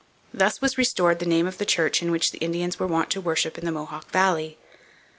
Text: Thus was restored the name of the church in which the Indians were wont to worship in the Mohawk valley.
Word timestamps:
Thus 0.33 0.61
was 0.61 0.79
restored 0.79 1.19
the 1.19 1.27
name 1.27 1.45
of 1.45 1.59
the 1.59 1.63
church 1.65 2.01
in 2.01 2.09
which 2.09 2.31
the 2.31 2.39
Indians 2.39 2.79
were 2.79 2.87
wont 2.87 3.11
to 3.11 3.21
worship 3.21 3.55
in 3.59 3.65
the 3.65 3.71
Mohawk 3.71 4.09
valley. 4.09 4.57